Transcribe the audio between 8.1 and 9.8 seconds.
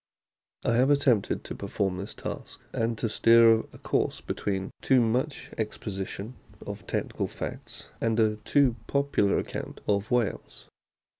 a too popular account